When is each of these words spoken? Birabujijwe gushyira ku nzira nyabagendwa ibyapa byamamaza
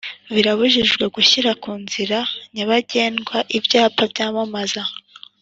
Birabujijwe 0.33 1.03
gushyira 1.15 1.51
ku 1.63 1.71
nzira 1.83 2.19
nyabagendwa 2.55 3.37
ibyapa 3.57 4.03
byamamaza 4.11 4.83